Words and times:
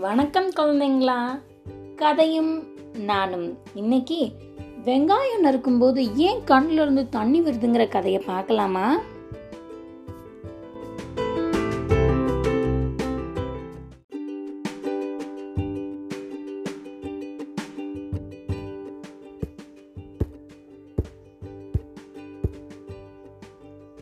வணக்கம் 0.00 0.50
குழந்தைங்களா. 0.50 1.40
கதையும் 1.96 2.64
நானும். 2.92 3.58
இன்னைக்கு 3.74 4.32
வெங்காயம் 4.84 5.42
நறுக்கும்போது 5.42 6.14
ஏன் 6.16 6.40
கண்ணுல 6.46 6.70
இருந்து 6.70 7.08
தண்ணி 7.08 7.40
வருதுங்கிற 7.40 7.88
கதையை 7.88 8.22
பார்க்கலாமா? 8.26 8.96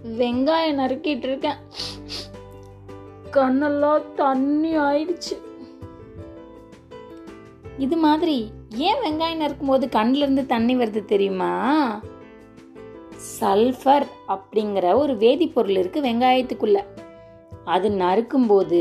வெங்காயம் 0.05 0.79
நறுக்கிட்டு 0.79 1.25
இருக்கேன். 1.25 1.57
கண்ணெல்லாம் 3.33 4.15
தண்ணி 4.15 4.77
ஆயிடுச்சு. 4.77 5.47
இது 7.79 7.97
மாதிரி 7.97 8.37
ஏன் 8.87 9.01
வெங்காயம் 9.03 9.43
நறுக்கும்போது 9.43 9.87
கண்ணுல 9.97 10.25
இருந்து 10.25 10.47
தண்ணி 10.47 10.77
வருது 10.77 11.05
தெரியுமா? 11.05 11.53
சல்ஃபர் 13.41 14.07
அப்படிங்கிற 14.29 14.95
ஒரு 14.95 15.15
வேதிப்பொருள் 15.15 15.77
இருக்கு 15.79 16.01
வெங்காயத்துக்குள்ள. 16.03 16.79
அது 17.65 17.89
நறுக்கும்போது 17.91 18.81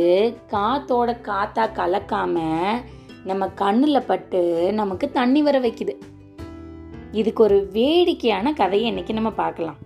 காத்தோட 0.52 1.10
காத்தா 1.30 1.66
கலக்காம 1.80 2.38
நம்ம 3.23 3.48
கண்ணில் 3.48 4.08
பட்டு 4.08 4.42
நமக்கு 4.73 5.12
தண்ணி 5.12 5.42
வர 5.42 5.59
வைக்குது. 5.59 5.94
இதுக்கு 7.12 7.44
ஒரு 7.44 7.70
வேடிக்கையான 7.72 8.54
கதையை 8.54 8.88
இன்னைக்கு 8.88 9.14
நம்ம 9.14 9.32
பார்க்கலாம். 9.32 9.78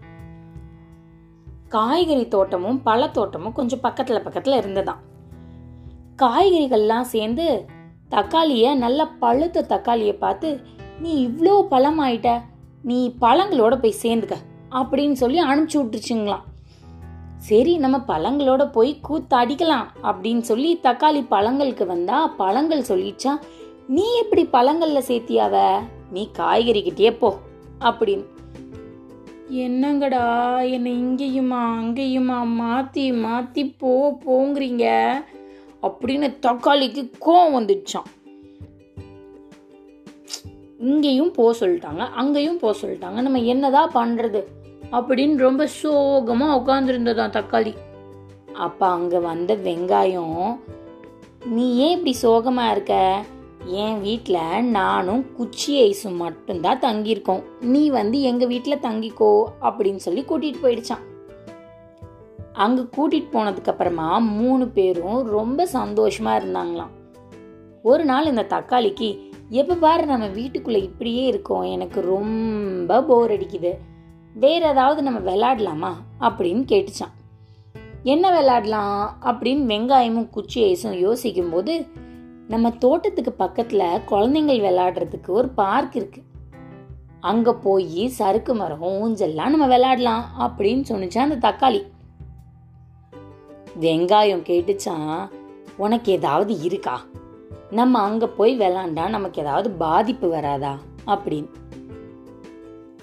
காய்கறி 1.69 2.27
தோட்டமும் 2.27 2.81
பழத்தோட்டமும் 2.85 3.51
கொஞ்சம் 3.51 3.79
பக்கத்தில் 3.81 4.23
பக்கத்தில் 4.23 4.59
இருந்ததாம் 4.61 5.01
காய்கறிகள்லாம் 6.17 7.11
சேர்ந்து 7.13 7.45
தக்காளியை 8.13 8.69
நல்ல 8.75 9.01
பழுத்த 9.23 9.65
தக்காளியை 9.73 10.15
பார்த்து 10.23 10.49
நீ 10.99 11.11
இவ்வளோ 11.27 11.53
பழமாயிட்ட 11.71 12.31
நீ 12.89 12.99
பழங்களோட 13.21 13.73
போய் 13.81 14.01
சேர்ந்துக்க 14.03 14.37
அப்படின்னு 14.79 15.17
சொல்லி 15.21 15.39
அனுப்பிச்சி 15.43 15.77
விட்டுருச்சுங்களாம். 15.77 16.45
சரி 17.47 17.73
நம்ம 17.83 17.97
பழங்களோட 18.07 18.63
போய் 18.71 18.91
கூத்தடிக்கலாம் 19.07 19.87
அப்படின்னு 20.09 20.43
சொல்லி 20.49 20.71
தக்காளி 20.83 21.21
பழங்களுக்கு 21.33 21.85
வந்தா 21.85 22.17
பழங்கள் 22.41 22.89
சொல்லிச்சா 22.89 23.33
நீ 23.95 24.05
எப்படி 24.21 24.43
பழங்களில் 24.55 25.07
சேர்த்தியாவ? 25.07 25.55
நீ 26.11 26.23
காய்கறிக்கிட்டே 26.39 27.11
போ 27.21 27.29
அப்படின்னு. 27.89 28.25
என்னங்கடா 29.65 30.25
என்னை 30.75 30.91
இங்கேயுமா 31.03 31.61
அங்கேயுமா 31.79 32.39
மாற்றி 32.59 33.05
மாற்றி 33.23 33.63
போ 33.81 33.93
போங்கிறீங்க? 34.25 34.85
அப்படின்னு 35.81 36.27
தக்காளிக்கு 36.45 37.11
கோவம் 37.25 37.55
வந்துடுச்சான் 37.57 38.09
இங்கேயும் 40.77 41.31
போக 41.31 41.67
சொல்லிட்டாங்க 41.67 41.97
அங்கேயும் 41.97 42.59
போக 42.59 42.87
சொல்லிட்டாங்க. 42.87 43.19
நம்ம 43.21 43.39
என்னதான் 43.39 43.91
பண்ணுறது 43.91 44.43
அப்படின்னு 44.91 45.35
ரொம்ப 45.37 45.67
சோகமாக 45.67 46.57
உட்காந்துருந்ததான் 46.59 47.35
தக்காளி. 47.37 47.73
அப்போ 48.53 48.87
அங்கே 48.87 49.17
வந்த 49.17 49.55
வெங்காயம் 49.55 50.57
நீ 51.45 51.75
ஏன் 51.75 51.91
இப்படி 51.91 52.13
சோகமாக 52.13 52.71
இருக்க? 52.71 53.23
என் 53.65 54.01
வீட்டில் 54.01 54.63
நானும் 54.63 55.33
குச்சி 55.33 55.71
ஐஸும் 55.81 56.15
மட்டும்தான் 56.15 56.79
தங்கியிருக்கோம். 56.79 57.43
நீ 57.59 57.89
வந்து 57.89 58.21
எங்கள் 58.21 58.47
வீட்டில் 58.47 58.83
தங்கிக்கோ 58.83 59.43
அப்படின்னு 59.61 59.95
சொல்லி 59.95 60.23
கூட்டிகிட்டு 60.27 60.63
போயிடுச்சான் 60.63 61.05
அங்கே 62.63 62.81
கூட்டிகிட்டு 62.95 63.33
போனதுக்கப்புறமா 63.33 64.07
மூணு 64.39 64.65
பேரும் 64.67 65.19
ரொம்ப 65.35 65.65
சந்தோஷமாக 65.77 66.39
இருந்தாங்களாம். 66.39 66.93
ஒரு 67.83 68.03
நாள் 68.05 68.29
இந்த 68.31 68.43
தக்காளிக்கு 68.49 69.09
எப்போ 69.59 69.75
பாரு 69.75 70.03
நம்ம 70.05 70.27
வீட்டுக்குள்ளே 70.27 70.81
இப்படியே 70.83 71.23
இருக்கோம். 71.25 71.65
எனக்கு 71.75 71.99
ரொம்ப 72.01 72.99
போர் 73.03 73.31
அடிக்குது. 73.31 73.71
வேற 74.33 74.61
ஏதாவது 74.69 75.01
நம்ம 75.01 75.19
விளாடலாமா 75.29 75.91
அப்படின்னு 76.19 76.63
கேட்டுச்சான் 76.71 77.15
என்ன 78.03 78.25
விளாடலாம் 78.35 79.01
அப்படின்னு 79.29 79.63
வெங்காயமும் 79.71 80.29
குச்சி 80.29 80.59
ஐஸும் 80.67 80.99
யோசிக்கும் 80.99 81.49
போது 81.49 81.73
நம்ம 82.47 82.69
தோட்டத்துக்கு 82.83 83.31
பக்கத்தில் 83.31 84.01
குழந்தைங்கள் 84.09 84.63
விளையாடுறதுக்கு 84.65 85.31
ஒரு 85.39 85.49
பார்க் 85.61 85.95
இருக்கு. 85.95 86.21
அங்கே 87.21 87.53
போய் 87.63 88.07
சறுக்கு 88.17 88.53
மரம் 88.55 88.87
ஊஞ்சல்லாம் 88.93 89.53
நம்ம 89.53 89.67
விளையாடலாம். 89.67 90.23
அப்படின்னு 90.39 90.83
சொன்னிச்சான் 90.91 91.27
அந்த 91.27 91.39
தக்காளி. 91.49 91.81
வெங்காயம் 93.79 94.43
கேட்டுச்சான் 94.43 95.29
உனக்கு 95.77 96.11
ஏதாவது 96.11 96.59
இருக்கா? 96.59 97.01
நம்ம 97.71 97.99
அங்கே 97.99 98.25
போய் 98.25 98.57
விளாண்டா 98.57 99.09
நமக்கு 99.09 99.41
ஏதாவது 99.41 99.71
பாதிப்பு 99.71 100.29
வராதா? 100.29 100.77
அப்படின்னு. 101.07 101.47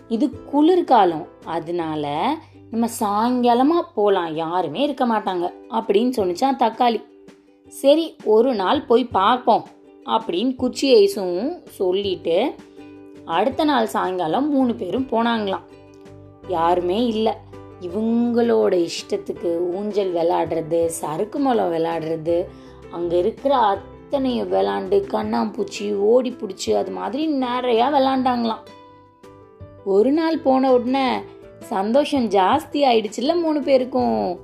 இது 0.08 0.44
குளிர்காலம் 0.44 1.26
அதனால 1.44 2.34
நம்ம 2.70 2.88
சாயங்காலமாக 3.00 3.88
போகலாம் 3.94 4.36
யாருமே 4.36 4.82
இருக்க 4.82 5.06
மாட்டாங்க 5.06 5.52
அப்படின்னு 5.70 6.12
சொன்னிச்சான் 6.16 6.56
தக்காளி. 6.58 7.04
சரி 7.68 8.16
ஒரு 8.24 8.54
நாள் 8.54 8.82
போய் 8.82 9.04
பார்ப்போம் 9.04 9.64
அப்படின்னு 10.06 10.56
குச்சி 10.56 10.94
ஐசும் 10.94 11.66
சொல்லிட்டு 11.68 12.54
அடுத்த 13.24 13.64
நாள் 13.64 13.86
சாயங்காலம் 13.86 14.50
மூணு 14.50 14.74
பேரும் 14.74 15.08
போனாங்களாம். 15.10 15.66
யாருமே 16.48 17.06
இல்லை. 17.06 17.32
இவங்களோட 17.80 18.88
இஷ்டத்துக்கு 18.88 19.50
ஊஞ்சல் 19.74 20.12
விளாடுறது 20.14 20.86
சறுக்கு 20.86 21.38
மலம் 21.38 21.72
விளாடுறது 21.72 22.36
அங்கே 22.90 23.18
இருக்கிற 23.18 23.56
அத்தனையும் 23.56 24.52
விளாண்டு 24.52 24.96
கண்ணாம்பூச்சி 25.12 25.86
ஓடி 25.96 26.36
பிடிச்சி 26.40 26.70
அது 26.76 26.90
மாதிரி 26.90 27.24
நிறையா 27.40 27.86
விளாண்டாங்களாம். 27.96 28.64
ஒரு 29.84 30.12
நாள் 30.12 30.38
போன 30.38 30.72
உடனே 30.72 31.08
சந்தோஷம் 31.58 32.28
ஜாஸ்தி 32.28 32.80
ஆயிடுச்சுல 32.90 33.40
மூணு 33.40 33.62
பேருக்கும். 33.62 34.40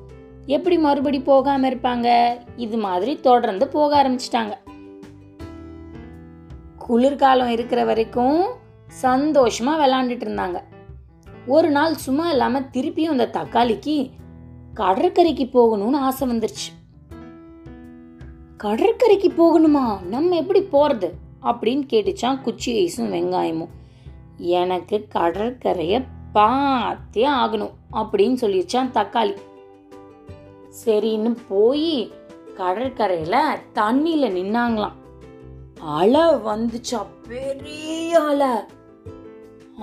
எப்படி 0.46 0.78
மறுபடி 0.78 1.20
போகாம 1.20 1.68
இருப்பாங்க? 1.70 2.08
இது 2.56 2.76
மாதிரி 2.76 3.20
தொடர்ந்து 3.20 3.68
போக 3.68 3.90
ஆரம்பிச்சிட்டாங்க. 4.02 4.54
குளிர்காலம் 6.86 7.48
இருக்கிற 7.48 7.84
வரைக்கும் 7.84 8.40
சந்தோஷமா 9.02 9.74
விளாண்டுட்டு 9.82 10.26
இருந்தாங்க. 10.26 10.60
ஒரு 11.46 11.70
நாள் 11.70 11.94
சும்மா 11.94 12.30
இல்லாம 12.30 12.60
திருப்பியும் 12.60 13.18
அந்த 13.18 13.30
தக்காளிக்கு 13.32 14.10
கடற்கரைக்கு 14.74 15.48
போகணும்னு 15.52 15.96
ஆசை 15.96 16.28
வந்துருச்சு. 16.28 16.92
கடற்கரைக்கு 18.56 19.28
போகணுமா? 19.28 20.02
நம்ம 20.02 20.36
எப்படி 20.36 20.60
போறது? 20.60 21.10
அப்படின்னு 21.42 21.82
கேட்டுச்சான் 21.92 22.40
குச்சி 22.40 22.84
ஐஸும் 22.86 23.00
வெங்காயமும். 23.00 23.68
எனக்கு 24.36 25.06
கடற்கரைய 25.14 26.04
பார்த்தே 26.32 27.28
ஆகணும் 27.28 27.70
அப்படின்னு 27.92 28.36
சொல்லிருச்சான் 28.40 28.90
தக்காளி. 28.90 29.36
சரின்னு 30.84 31.36
போய் 31.48 32.12
கடற்கரையில 32.56 33.40
தண்ணியில 33.74 34.30
நின்னாங்களாம். 34.30 34.92
அலை 35.80 36.20
வந்துச்சா? 36.20 37.06
பெரிய 37.28 38.20
அலை. 38.20 38.82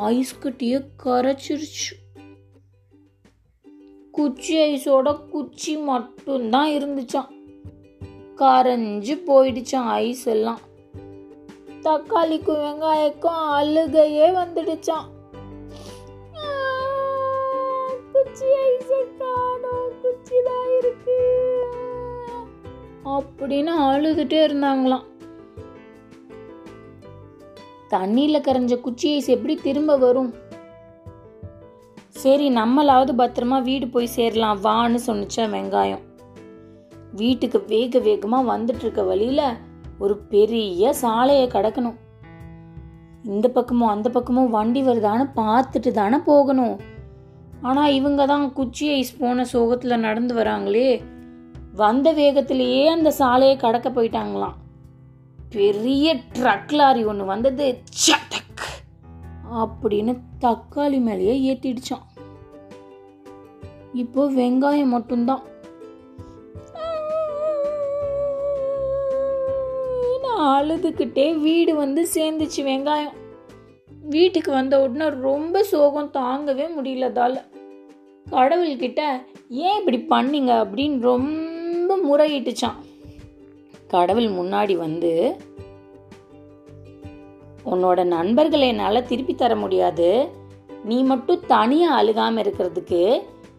ஐஸ்கட்டிய 0.01 0.83
கரைச்சிருச்சு. 1.03 1.93
குச்சி 4.11 4.57
ஐஸோட 4.57 5.29
குச்சி 5.29 5.77
மட்டும்தான் 5.77 6.69
இருந்துச்சான் 6.69 7.29
கரைஞ்சு 8.35 9.21
போயிடுச்சான் 9.27 9.89
ஐஸ் 9.89 10.27
எல்லாம். 10.27 10.59
தக்காளிக்கும் 11.81 12.61
வெங்காயக்கும் 12.65 13.41
அழுகையே 13.59 14.29
வந்துடுச்சான் 14.31 15.07
அப்படின்னு 23.05 23.71
அழுதுட்டே 23.79 24.39
இருந்தாங்களாம். 24.47 25.09
தண்ணியில் 27.93 28.45
கரைஞ்ச 28.45 28.79
குச்சி 28.79 29.13
ஐஸ் 29.13 29.29
எப்படி 29.29 29.55
திரும்ப 29.55 29.97
வரும்? 29.97 30.31
சரி 32.21 32.47
நம்மளாவது 32.55 33.13
பத்திரமா 33.17 33.61
வீடு 33.61 33.87
போய் 33.87 34.05
சேரலாம் 34.05 34.63
வான்னு 34.63 34.99
சொன்னிச்சேன் 35.07 35.53
வெங்காயம். 35.55 36.03
வீட்டுக்கு 37.11 37.59
வேக 37.67 37.99
வேகமா 37.99 38.39
வந்துட்டு 38.53 38.83
இருக்க 38.85 39.03
வழியில 39.03 39.41
ஒரு 39.99 40.17
பெரிய 40.17 40.93
சாலையை 40.93 41.47
கடக்கணும். 41.47 41.97
இந்த 43.23 43.47
பக்கமும் 43.47 43.87
அந்த 43.87 44.09
பக்கமும் 44.09 44.49
வண்டி 44.49 44.81
வருதான்னு 44.83 45.25
பார்த்துட்டு 45.35 45.91
தானே 45.91 46.17
போகணும். 46.17 46.79
ஆனா 47.61 47.87
இவங்க 47.87 48.25
தான் 48.25 48.53
குச்சி 48.53 48.85
ஐஸ் 48.89 49.17
போன 49.17 49.45
சோகத்துல 49.53 49.97
நடந்து 49.97 50.35
வராங்களே. 50.35 51.01
வந்த 51.73 52.13
வேகத்திலேயே 52.13 52.85
அந்த 52.85 53.11
சாலையை 53.11 53.57
கடக்க 53.57 53.89
போயிட்டாங்களாம். 53.89 54.57
பெரிய 55.51 56.15
ட்ரக் 56.33 56.73
லாரி 56.73 57.03
ஒன்று 57.05 57.25
வந்தது. 57.25 57.79
சட்டக் 58.07 58.63
அப்படின்னு 59.51 60.17
தக்காளி 60.41 60.99
மேலேயே 60.99 61.53
ஏற்றிடுச்சான் 61.53 62.05
இப்போ 63.93 64.31
வெங்காயம் 64.31 64.93
மட்டும்தான். 64.95 65.43
அழுதுகிட்டே 70.41 71.39
வீடு 71.39 71.75
வந்து 71.75 72.07
சேர்ந்துச்சு 72.13 72.57
வெங்காயம். 72.57 73.15
வீட்டுக்கு 74.09 74.51
வந்த 74.51 74.81
உடனே 74.81 75.21
ரொம்ப 75.21 75.63
சோகம் 75.63 76.13
தாங்கவே 76.13 76.65
முடியலதால 76.77 77.41
கடவுள்கிட்ட 78.31 79.01
ஏன் 79.49 79.79
இப்படி 79.79 80.05
பண்ணீங்க? 80.09 80.53
அப்படின்னு 80.53 80.99
ரொம்ப 80.99 81.97
முறையிட்டுச்சான். 81.97 82.79
கடவுள் 83.93 84.29
முன்னாடி 84.39 84.75
வந்து 84.85 85.13
உன்னோட 87.71 87.99
நண்பர்களை 88.13 88.67
என்னால் 88.73 89.07
திருப்பி 89.09 89.33
தர 89.35 89.55
முடியாது. 89.63 90.09
நீ 90.89 90.97
மட்டும் 91.11 91.43
தனியாக 91.53 91.97
அழுகாமல் 91.99 92.41
இருக்கிறதுக்கு 92.43 93.01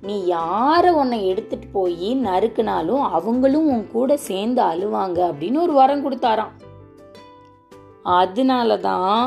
நீ 0.06 0.14
யாரை 0.26 0.90
உன்னை 1.00 1.18
எடுத்துட்டு 1.30 1.66
போய் 1.76 2.08
நறுக்குனாலும் 2.26 3.02
அவங்களும் 3.16 3.68
உன் 3.74 3.84
கூட 3.92 4.16
சேர்ந்து 4.28 4.60
அழுவாங்க 4.70 5.18
அப்படின்னு 5.30 5.58
ஒரு 5.66 5.74
வரம் 5.80 6.04
கொடுத்தாராம். 6.04 6.54
அதனால 8.18 8.78
தான் 8.88 9.20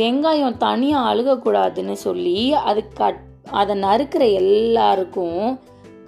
வெங்காயம் 0.00 0.60
தனியாக 0.66 1.10
அழுகக்கூடாதுன்னு 1.10 1.96
சொல்லி 2.06 2.38
அது 2.68 2.82
கட் 3.00 3.20
அதை 3.60 3.74
நறுக்கிற 3.86 4.24
எல்லாருக்கும் 4.42 5.42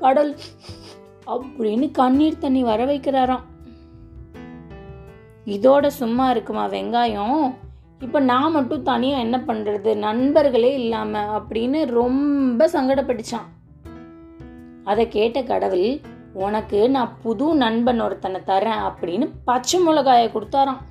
கடல் 0.03 0.33
அப்படின்னு 1.35 1.87
கண்ணீர் 2.01 2.43
தண்ணி 2.45 2.63
வர 2.71 2.81
வைக்கிறாராம். 2.93 3.45
இதோட 5.47 5.87
சும்மா 5.87 6.31
இருக்குமா 6.31 6.65
வெங்காயம்? 6.67 7.53
இப்போ 8.01 8.21
நான் 8.21 8.53
மட்டும் 8.53 8.83
தனியாக 8.83 9.23
என்ன 9.23 9.37
பண்ணுறது 9.39 9.95
நண்பர்களே 9.97 10.75
இல்லாமல் 10.75 11.33
அப்படின்னு 11.39 11.85
ரொம்ப 11.85 12.67
சங்கடப்பட்டுச்சான் 12.67 13.51
அதை 14.85 15.09
கேட்ட 15.09 15.43
கடவுள் 15.43 16.01
உனக்கு 16.33 16.91
நான் 16.91 17.17
புது 17.23 17.55
நண்பன் 17.55 18.01
ஒருத்தனை 18.01 18.41
தரேன் 18.47 18.83
அப்படின்னு 18.89 19.31
பச்சை 19.45 19.81
மிளகாயை 19.81 20.29
கொடுத்தாராம். 20.31 20.83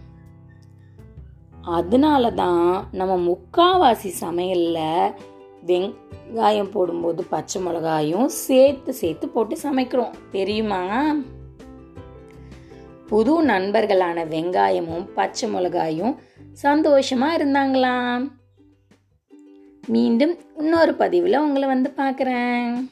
அதனால 1.62 2.32
தான் 2.32 2.88
நம்ம 2.92 3.14
முக்காவாசி 3.30 4.10
சமையலில் 4.22 5.14
வெங்காயம் 5.66 6.72
போடும்போது 6.72 7.24
பச்சை 7.24 7.62
மிளகாயும் 7.66 8.26
சேர்த்து 8.26 8.94
சேர்த்து 8.94 9.30
போட்டு 9.30 9.58
சமைக்கிறோம். 9.64 10.14
தெரியுமா? 10.32 10.82
புது 13.14 13.34
நண்பர்களான 13.46 14.22
வெங்காயமும் 14.26 15.08
பச்சை 15.16 15.50
மிளகாயும் 15.50 16.16
சந்தோஷமா 16.64 17.28
இருந்தாங்களாம். 17.36 18.32
மீண்டும் 19.88 20.38
இன்னொரு 20.58 20.94
பதிவில் 20.94 21.38
உங்களை 21.38 21.68
வந்து 21.68 21.94
பார்க்குறேன். 21.98 22.90